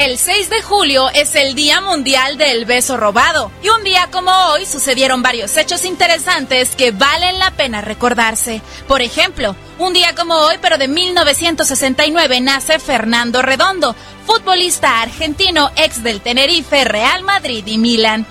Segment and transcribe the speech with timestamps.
[0.00, 3.52] El 6 de julio es el Día Mundial del Beso Robado.
[3.62, 8.62] Y un día como hoy sucedieron varios hechos interesantes que valen la pena recordarse.
[8.88, 13.94] Por ejemplo, un día como hoy, pero de 1969, nace Fernando Redondo,
[14.26, 18.24] futbolista argentino ex del Tenerife, Real Madrid y Milan.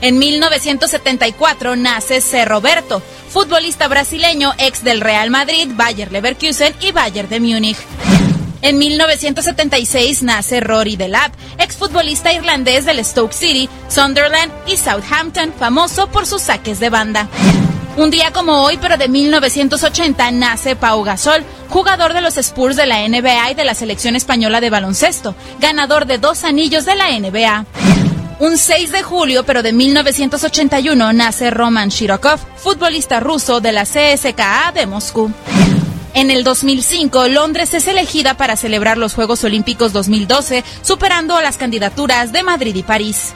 [0.00, 2.44] En 1974 nace C.
[2.44, 7.78] Roberto, futbolista brasileño ex del Real Madrid, Bayer Leverkusen y Bayern de Múnich.
[8.64, 16.26] En 1976 nace Rory Delap, exfutbolista irlandés del Stoke City, Sunderland y Southampton, famoso por
[16.26, 17.28] sus saques de banda.
[17.98, 22.86] Un día como hoy, pero de 1980, nace Pau Gasol, jugador de los Spurs de
[22.86, 27.10] la NBA y de la selección española de baloncesto, ganador de dos anillos de la
[27.10, 27.66] NBA.
[28.38, 34.72] Un 6 de julio, pero de 1981, nace Roman Shirokov, futbolista ruso de la CSKA
[34.74, 35.30] de Moscú.
[36.14, 41.56] En el 2005, Londres es elegida para celebrar los Juegos Olímpicos 2012, superando a las
[41.56, 43.34] candidaturas de Madrid y París.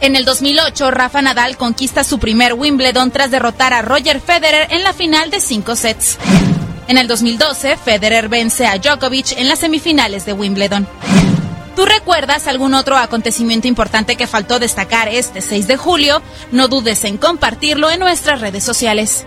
[0.00, 4.82] En el 2008, Rafa Nadal conquista su primer Wimbledon tras derrotar a Roger Federer en
[4.82, 6.18] la final de cinco sets.
[6.88, 10.88] En el 2012, Federer vence a Djokovic en las semifinales de Wimbledon.
[11.76, 16.22] ¿Tú recuerdas algún otro acontecimiento importante que faltó destacar este 6 de julio?
[16.50, 19.26] No dudes en compartirlo en nuestras redes sociales.